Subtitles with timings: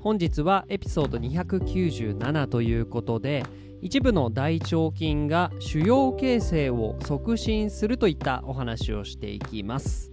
[0.00, 3.44] 本日はエピソード297ということで
[3.82, 10.10] 一部の大腸菌が腫瘍形成を促進するといったお話をしていきます、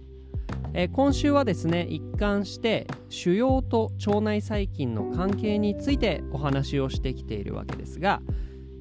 [0.74, 8.20] えー、今週はですね一貫して腫瘍と腸内細菌の関係についてお話をしてきているわけですが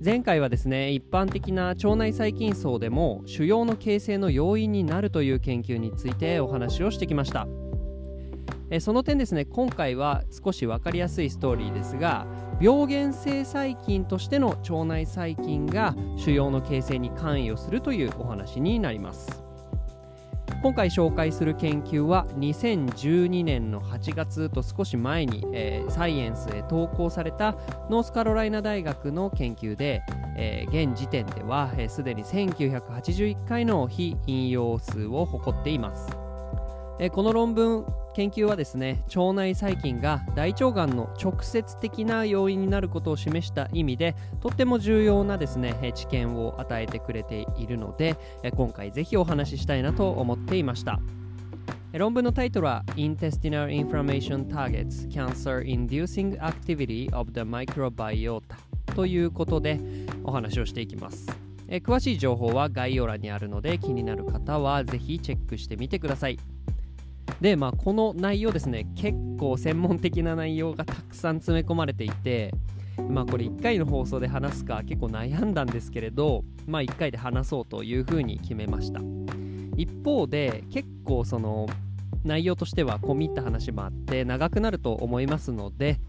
[0.03, 7.47] 前回はですね一般的な腸内細菌層でも腫瘍の形成の要因になるという研究についてお話をしてきました。
[8.69, 12.27] えその点ですね今回は少し分かりやすいストーリーですが
[12.59, 19.47] 病原性細菌としての腸内細菌が腫瘍の形成に関与するというお話になります。
[20.63, 27.55] 今回紹介する研究は2012年の8月と少し前に、えー、サイエンスへ投稿された
[27.91, 30.01] ノースカロライナ大学の研究で、
[30.35, 36.09] えー、現時点ではすで、に1981回の非引用数を誇っています、
[37.00, 37.85] え、この論文
[38.17, 48.17] 研究はですね腸内細菌が大腸がんの直接的な要因になることを示した意味でとっても重要なですね知見を与えてくれているので
[48.56, 51.00] 今回ぜひお話ししたいなと思っていました。
[51.94, 58.41] 論文のタイトルは Intestinal Inflammation Targets Cancer Inducing Activity of the Microbiota
[58.95, 59.79] ということで
[60.23, 61.27] お話をしていきます。
[61.69, 66.39] 詳しい情報は概要欄にあるので気になる方はぜひチェックしてみてください。
[67.42, 72.52] で、まあ、この内容ですね、結構専門的な内容がたくさん詰め込まれていて、
[73.09, 79.02] まあこれ1回の放送で話すか結構悩んだんですけれど、まあ1回で話そうというふうに決めました。
[79.75, 81.68] 一方で結構その
[82.24, 86.00] 内容としては込み入った話もあって長くなると思いますので、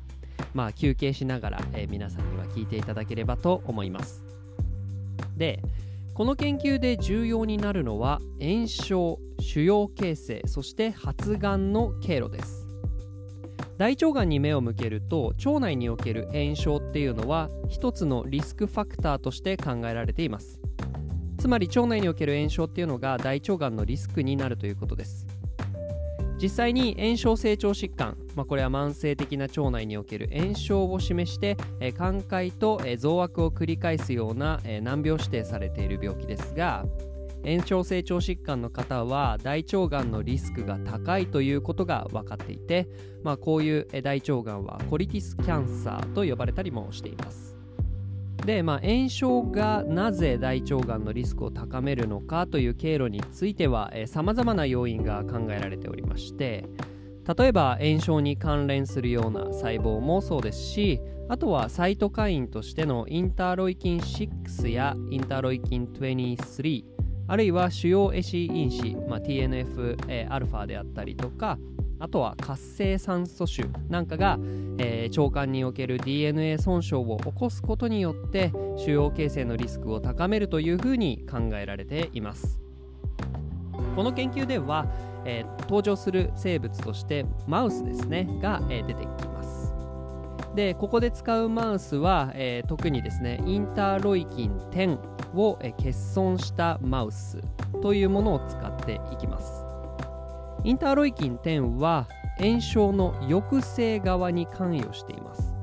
[0.55, 4.25] まあ休憩しながら、えー、皆さんには聞いていただければと思います。
[5.37, 5.60] で、
[6.18, 12.66] この研究で重要になるのは炎症腫瘍形成そして発がんの経路です。
[13.76, 20.60] 大腸がんに目を向けると腸内における炎症っていうのは一つのリスクファクターとして考えられています。
[21.38, 25.38] つまり腸内における炎症っていうのが大腸がんのリスクになるということです。
[26.41, 36.84] 実際に炎症成長疾患、まあ、これは慢性的な腸内における炎症を示して、え寛解と、え増悪を繰り返すような、え難病指定されている病気ですが
[37.44, 42.88] 炎症成長疾患の方は大腸がんのリスクが高いということが分かっていて、
[43.22, 47.57] まあ、こういう大腸がんはコリティスキャンサーと呼ばれたりもしています。
[48.44, 56.65] で、まあ、炎症がなぜ大腸がんのリスクを高めるのかという経路についてはさまざまな要因が考えられておりまして
[57.37, 66.84] 例えば炎症に関連するような細胞もそうですしあとはサイトカインとしてのインターロイキン6やインターロイキン23
[67.27, 71.59] あるいは主要エシ因子、まあ、TNF-α であったりとか
[72.00, 74.39] あとは活性酸素種なんかが、
[74.78, 82.60] えー、腸管における DNA 損傷を起こすことによって腫瘍形成のリスクを高めるというふうに考えられています。
[83.97, 84.86] この研究では、
[85.24, 89.74] えー、登場する生物としてマウスですねが、えー、出てきます。
[90.54, 94.98] でここで使うマウスは、えー、特にですねインターロイキン10
[95.34, 97.39] を、え欠損したマウス
[97.83, 99.58] というものを使っていきます。
[100.65, 102.09] インターロイキン10は
[102.39, 105.59] 炎症の抑制側に関与しています。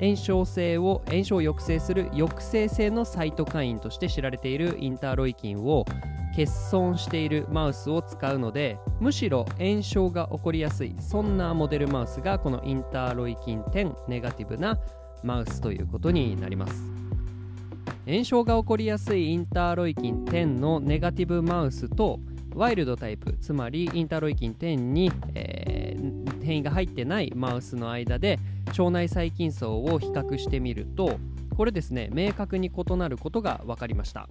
[0.00, 5.84] 炎症性を炎症を抑制する抑制性のサイトカインとして知られているインターロイキンを
[6.32, 14.78] 欠損しているマウスを使うのでむしろ炎症が起こりやすいそんなモデルマウスがこのインターロイキン10ネガティブな
[15.22, 16.74] マウスということになります
[18.06, 22.20] 炎症が起こりやすいインターロイキン10のネガティブマウスと
[22.56, 28.38] ワイルドタイプつまりインターロイキン10に、えー、変異が入ってないマウスの間で
[28.68, 31.18] 腸内細菌層を比較してみると
[31.54, 34.28] これですね明確に異なることが分かりました。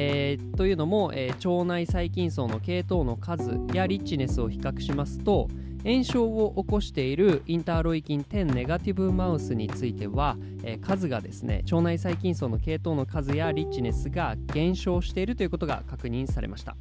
[0.00, 5.48] えー、というのも、えー、腸内細菌層の系統の数やリッチネスを比較しますと
[5.84, 16.76] 炎症を起こしているインターロイキン10ネガティブマウスについては、えー、数がですね腸内細菌層の系統の数やリッチネスが減少しているということが確認されました。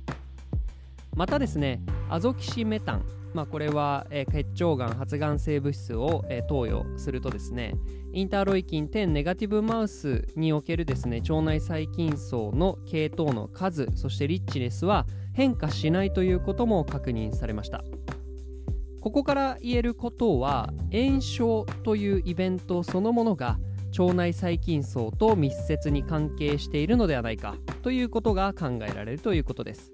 [1.15, 7.75] またですねアゾキシメタンまあ、これは、えー、血腸がん発がん性物質を、えー、投与するとですね
[8.13, 17.83] インターロイキン10ネガティブマウスにおけるですね腸内細菌層の系統の数そしてリッチネスは変化しないということも確認されました。
[19.07, 23.57] ここから言えることは炎症というイベントそのものが
[23.97, 29.93] 腸内細菌層と密接に関係しているのではないかということが考えられるということです。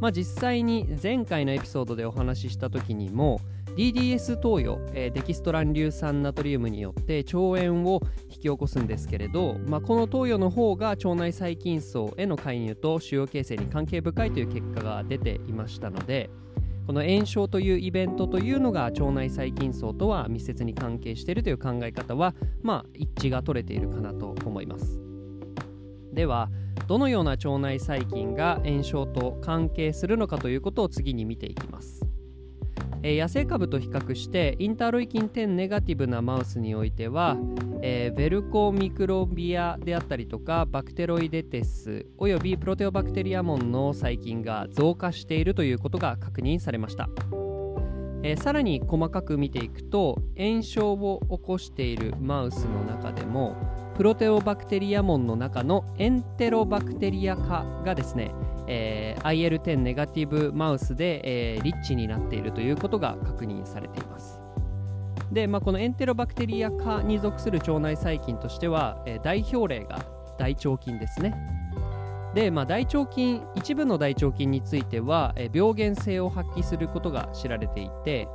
[0.00, 3.38] まあ、実際に前回のエピソードでお話しした時にも
[3.76, 16.30] DDS 投与、えー、デキストラン硫酸ナトリウムによって腸炎を引き起こすんですけれど、まあ、この投与の方が腸内細菌層への介入と腫瘍形成に関係深いという結果が出ていましたので
[16.86, 25.00] この炎症というイベントというのが腸内細菌層とは密接に関係しているという考え方は、まあ、一致が取れているかなと思います。
[26.12, 26.48] では
[26.86, 32.05] どのような腸内細菌が炎症と関係するのかということを次に見ていきます。
[33.06, 37.36] えー、野生株と比較してインターロイキン10ネガティブなマウスにおいては、
[37.80, 47.08] えー、ベルコミクロビアであったりとかバクテロイデテスおよびプロテオバクテリアモンの細菌が増加しているということが確認されました。
[48.24, 53.54] えー、さらに細かく見ていくと炎症を起こしているマウスの中でも
[53.96, 58.32] プロテオバクテリア門の中のエンテロバクテリア化がですね、
[58.66, 64.40] えー、IL10 ネガティブマウスで、えー、リッチになっているということが確認されています。
[65.32, 70.04] で、まあ、このエンテロバクテリア化に属する腸内細菌としては、えー、代表例が
[70.38, 71.34] 大腸菌ですね。
[72.34, 78.28] で、まあ、大腸菌一部の大腸菌については、え病原性を発揮することが知られていて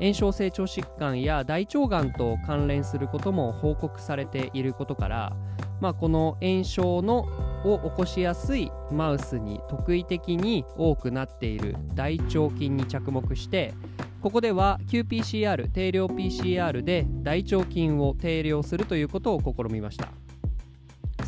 [0.00, 5.32] 炎症性腸疾患や大腸がんと関連することも報告されていることから、
[5.80, 7.26] まあ、この炎症の
[7.64, 13.74] を起こしやすいマウスに特異的に多くなっている大腸菌に着目して
[14.20, 20.08] ここでは qPCR 定量 PCR で大腸菌を定量するということを試みました。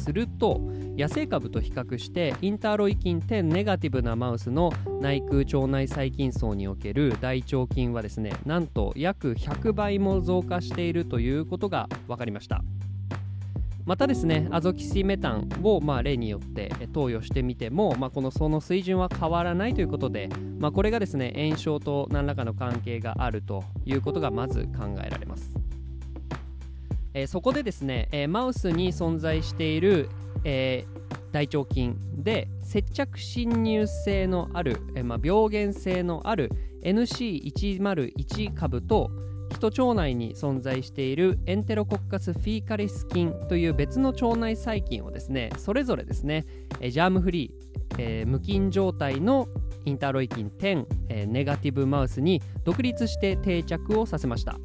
[0.01, 0.61] すると
[0.99, 12.63] 野生株と比較してインターロイキン10ネガティブなマウスの内空腸内細菌層における大腸菌はですねなんと約100倍も増加しているということが分かりました
[13.91, 20.29] またですねアゾキシメタンをまあ例によって投与してみても、まあ、このその水準は変わらないということで、
[20.61, 25.53] まあ、これがですね炎症と何らかの関係があるということがまず考えられます。
[27.15, 30.09] えー、そこでですね、えー、マウスに存在している、
[30.45, 36.53] えー、大腸菌で接着侵入性のある、えまあ、病原性のある
[36.85, 39.11] NC101 株と
[39.51, 46.45] 人腸内に存在しているエンテロコッカスフィーカリス菌という別の腸内細菌をですねそれぞれですね
[46.81, 49.49] ジャームフリー、えー、無菌状態の
[49.85, 54.59] インターロイキン10、えー、ネガティブマウスに独立して定着をさせました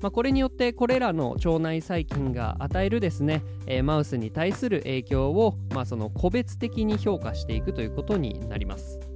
[0.00, 9.09] まあ、これによってこれらの腸内細菌が与えるですね、えー、マウスに対する影響を、まあ、その個別的に評価していくということになります。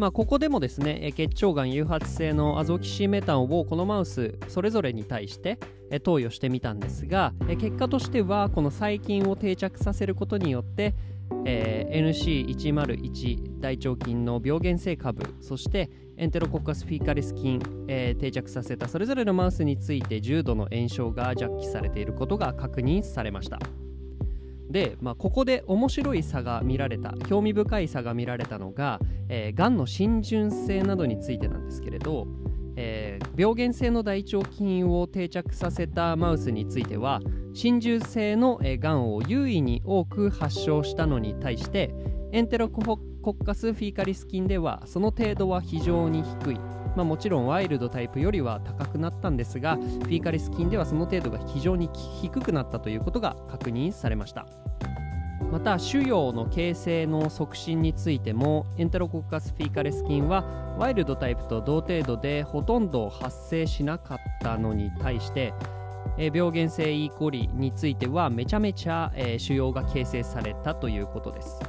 [0.00, 5.58] まあ、ここでもですね血腸がん誘発性のアゾキシメタンをこのマウスそれぞれに対して
[6.02, 10.94] 投与してみたんですが結果としてはこの細菌を定着させることによって
[11.44, 23.58] えー、NC101 大腸菌の病原性株そしてエンテロコッカスフィーカリス菌、えー、定着させたそれぞれのマウスについて重度の炎症が弱気されていることが確認されました。
[24.70, 32.26] で、まあ、ここで面白い差が見られた興味深い差が見られたのが、えー、の浸潤性などについてなんですけれど
[32.82, 37.20] えー、病原性の大腸菌を定着させたマウスについては
[37.52, 41.92] 浸潤性の、え、がんを優位に多く発症したのに対して
[42.32, 46.58] エンテロコッカスフィーカリス菌ではその程度は非常に低い、
[46.96, 51.90] まあ、もちろんワイルドタイプよりは高くなったんですがフィーカリス菌ではその程度が非常に
[52.22, 54.59] 低くなったということが確認されました。
[55.50, 60.44] また腫瘍の形成の促進についてもエンテロコッカスフィーカレス菌は
[60.78, 65.52] ワイルドタイプと同程度でほとんど発生しなかったのに対して
[66.16, 67.10] 病原性 E.
[67.10, 71.60] コリについてはめちゃめちゃ、えー、腫瘍が形成されたということです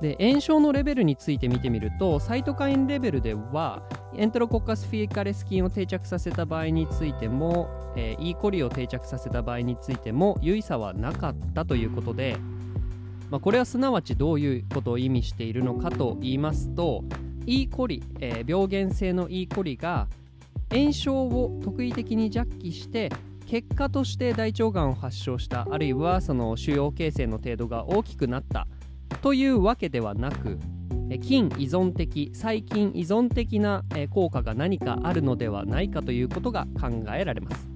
[0.00, 3.82] で炎症のレベルについて見てみるとサイトカインレベルでは
[4.16, 12.36] エンテロコッカスフィーカレス菌を定着させた場合についても、えー、イーコリを定着させた場合についても有意差はなかったということで、
[13.30, 17.04] まあ、これはすなわちどういうことを意味しているのかと言いますと
[17.46, 20.08] イーコリ、えー、病原性のイーコリが
[20.72, 23.10] 炎症を特異的に弱気して
[23.46, 28.66] 結果として大腸がんを発症したあるいはその腫瘍形成の程度が大きくなった
[29.22, 30.58] というわけではなく
[31.18, 37.69] 菌依存的細菌依存的な効果が何かあるのではないかということが考えられます。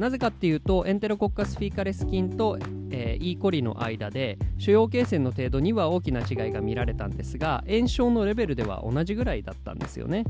[0.00, 2.56] なぜかっていうとエンテロコッカスフィーカレス菌と、
[2.90, 10.24] えー、イーコリの間で腫瘍形成の程度には大きな違いが見られたんですが炎症のレベルでは同じぐらいだったんですよね。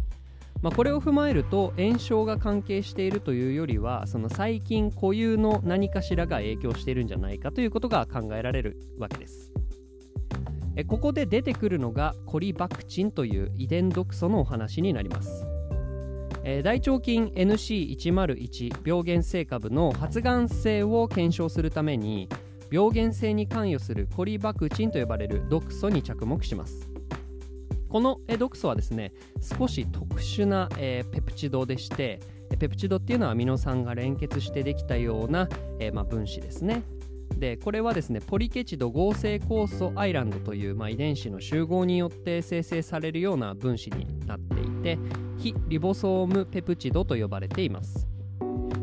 [0.60, 9.52] まあ、これを踏まえると炎症が関係しているというよりはその細菌固有の何かしらが影響しているんじゃないかということが考えられるわけです。
[10.74, 15.46] えここで出てくるのがコリバクチンという遺伝毒素のお話になります。
[16.44, 22.28] え大腸菌 NC101 病原性株の発がん性を検証するために
[22.70, 26.88] 病原性に関与するコリバクチンと呼ばれる毒素に着目します。
[27.88, 29.12] この毒素はですね
[29.58, 32.20] 少し特殊な、えー、ペプチドでして
[32.58, 35.48] ペプチドっていうのはアミノ酸が連結してできたような、
[35.80, 36.82] えー、まあ、分子ですね。
[37.36, 44.98] でこれはですねポリケチド合成酵素アイランドという、まあ、遺伝子の集合によって生成されるような分子になっていて
[45.40, 48.06] 非リボソームペプチドと呼ばれています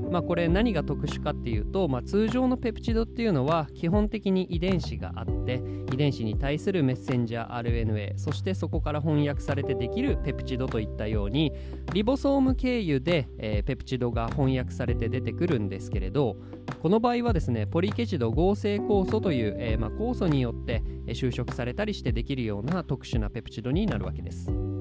[0.10, 5.62] まあ、これ何が特殊かっていうと、まあ、通常のペプチドっていうのは基本的に遺伝子があって
[5.92, 11.52] 遺伝子に対するメッセンジャー RNA そしてそこから翻訳されてできるペプチドといったように
[11.94, 16.38] リボソーム経由で、えー、ペプチドが翻訳されて出てくるんですけれど
[16.82, 20.84] この場合はですねポリケチド合成酵素という、えー、まあ、酵素によって
[21.14, 24.77] 収縮されたりしてできるような特殊なペプチドになるわけです。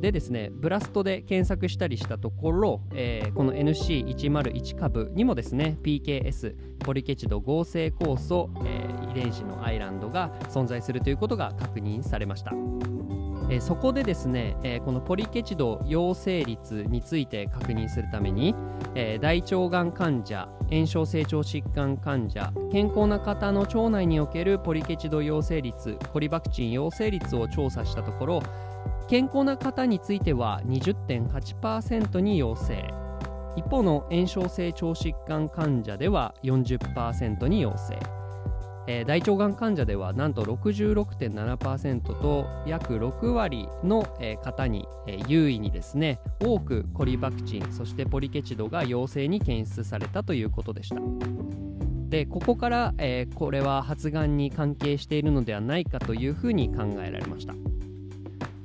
[0.00, 12.54] でですね、ブラストで検索したりしたところ、えー、この NC101 株にもですね、PKS、ポリケチド合成酵素、えー、遺伝子のアイランドが存在するということが確認されました。
[13.50, 18.54] え、そこでですね、え、このポリケチド陽性率について確認するために、
[18.94, 28.42] え、大腸がん患者炎症成長疾患患者健康な方の腸内におけるポリケチド陽性率ポリバクチン陽性率を調査したところ
[29.10, 32.94] 健康な方については20.8%に陽性
[33.56, 37.98] 一方の炎症性腸疾患患者では40%に陽性、
[38.86, 51.00] えー、大腸がん患者ではなんと66.7%と約6割の、えー、方に、えー、優位にですね多くコリバクチンそしてポリケチドが陽性に検出されたということでした。
[52.10, 57.54] でここから、え、これは発がんに関係しているのではないかというふうに考えられました。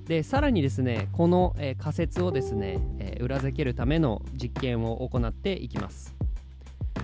[0.05, 6.15] でさらにですねこの、え、仮説をですね、え、裏付けるための実験を行っていきます、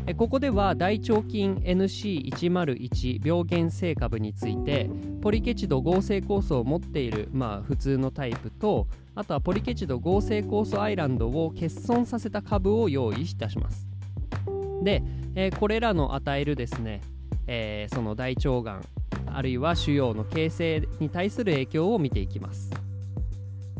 [0.05, 4.89] え、ここでは大腸菌 NC101 病原性株について
[5.21, 13.87] ポリケチド合成酵素を持っている、まあ、普通のタイプとあとはポリケチド合成酵素アイランドを欠損させた株を用意いたします。
[14.83, 15.03] で、
[15.35, 17.01] え、これらの与えるですね、
[17.47, 18.81] え、その大腸がん
[19.33, 22.69] あるいは腫瘍の形成に対する影響を見ていきます。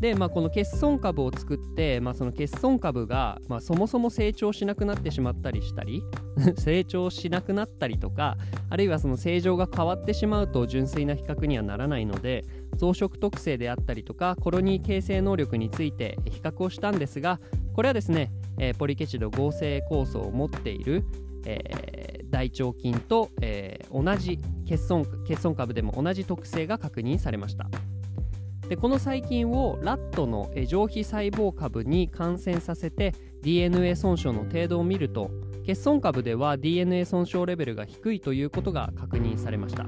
[0.02, 6.02] で、まあ、この欠損株を作って、まあ、その欠損株が、まあ、そもそも成長しなくなってしまったりしたり
[6.58, 8.36] 成長しなくなったりとか
[8.68, 12.44] あるいはその正常が変わってしまうと純粋な比較にはならないので
[12.76, 17.38] 増殖特性であったりとかコロニー形成能力について比較をしたんですが
[17.72, 21.04] これはですね、えー、ポリケチド合成酵素を持っている、
[21.46, 27.70] えー、大腸菌と、えー、同じ欠損欠損株でも同じ特性が確認されました。
[28.68, 35.30] でこの細菌をラットの上皮細胞株に感染させて DNA 損傷の程度を見ると
[35.66, 39.86] 欠損株では DNA 損傷レベルが低いということが確認されました。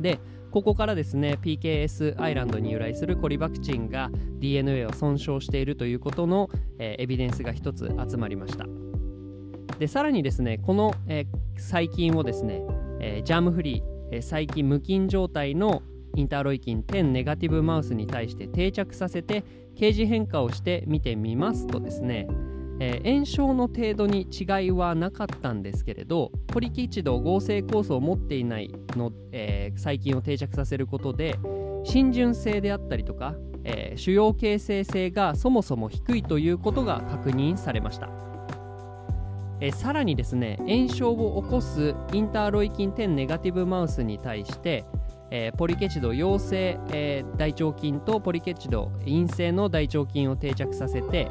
[0.00, 0.18] で
[0.50, 8.66] ここからですね PKS アイランドに由来するコリバクチンが DNA を損傷しているということの、えー、エビデンスが一つ集まりました。
[9.78, 12.62] でさらにですねこの、えー、細菌をですね、
[13.00, 15.82] えー、ジャームフリー、え細菌無菌状態の
[16.18, 19.44] インターロイキン10ネガティブマウスに対して定着させて
[19.76, 22.26] 形状変化をして見てみますとですね、
[22.80, 31.38] えー、炎症の程度に違いはなかったんですけれどポリキチド合成酵素を持っていないの、えー、細菌を定着させることで
[31.84, 38.10] 浸潤性であったりとか、えー、腫瘍形成性がそもそも低いということが確認されました。
[39.60, 44.84] えさらにですね炎症を起こすインターロイキン10ネガティブマウスに対して
[45.30, 51.30] えー、ポリケチド陽性、えー、大腸菌とポリケチド陰性の大腸菌を定着させて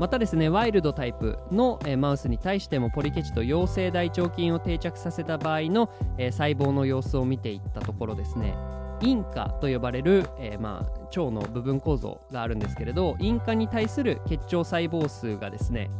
[0.00, 8.54] またですねワイルドタイプの、えー、マウスに対してもポリケチド陽性大腸菌を定着させた場合の、え、細胞の様子を見ていったところですね。
[9.02, 15.90] インカと呼ばれる、え、まあ、腸の部分構造があるんですけれどインカに対する血腸細胞数がですね、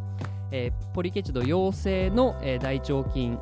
[0.51, 3.39] えポリケチド陽性の、え大腸菌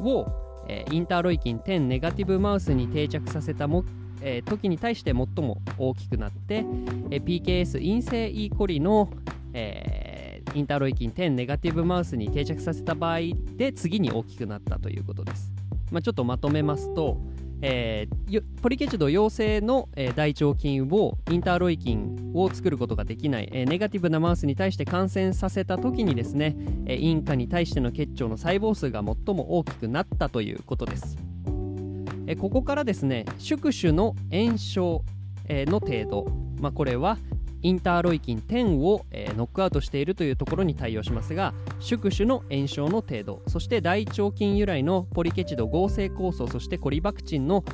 [0.00, 3.84] をえインターロイキン10ネガティブマウスに定着させたも、
[4.20, 6.64] えー、時に対して最も大きくなって、
[7.10, 9.10] えー、PKS 陰性 E コリの、
[9.52, 13.18] えー、インターロイキン10ネガティブマウスに定着させた場合
[13.56, 15.52] で次に大きくなったということです。
[15.90, 17.18] まあ、ちょっとまとめますと、
[17.62, 26.54] えー、ポリケチド陽性の、えー、大腸菌をインターロイキンを作ることができない、えー、ネガティブなマウスに対して感染させた時にですね、
[26.86, 31.16] えー、インカに対しての結腸の細胞数が最も大きくなったということです、
[32.26, 35.02] えー、ここからですね宿主の炎症、
[35.48, 37.16] えー、の程度、まあ、これは
[37.62, 47.64] インターロイキン10を、えー、ノックアウトしているというところに対応しますが宿主の炎症の程度そして大腸菌由来のポリケチド合成酵素そしてコリバクチンの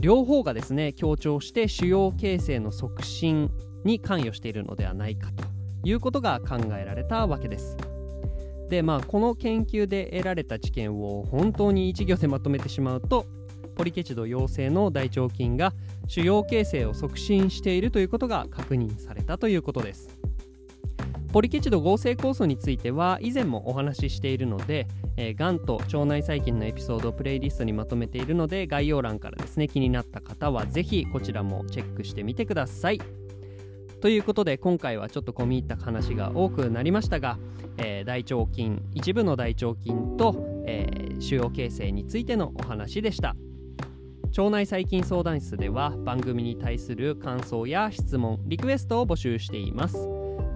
[0.00, 3.50] 両方がですね強調して腫瘍形成の促進
[3.84, 5.44] に関与しているのではないかと
[5.84, 7.76] いうことが考えられたわけです。
[8.68, 13.26] でまあこの研究で得られた知見を本当に一行でまとめてしまうと
[13.78, 15.72] ポリケチド陽性の大腸菌が
[16.08, 20.18] 腫瘍形成を促進しているということが確認されたということです。
[21.32, 33.00] ポリケチド合成酵素については以前もお話ししているので、えー、がんと腸内細菌のエピソードをプレイリストにまとめているので概要欄からですね気になった方はぜひこちらもチェックしてみてください。
[34.00, 37.38] ということで今回はちょっと込み入った話が多くなりましたが、
[37.76, 40.34] えー、大腸菌一部の大腸菌と、
[40.66, 43.36] えー、腫瘍形成についてのお話でした。
[44.36, 49.96] 腸内細菌相談室では番組に対する感想や質問リクエストを募集しています。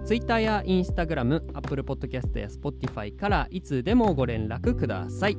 [0.05, 5.37] Twitter や Instagram、Apple Podcast や Spotify からいつでもご連絡ください。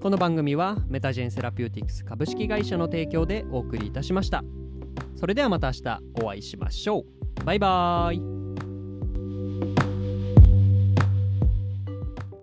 [0.00, 4.44] この番組はメタジェンセラピューティクス株式会社の提供でお送りいたしました。
[5.14, 7.44] それではまた明日お会いしましょう。
[7.44, 8.35] バイバーイ。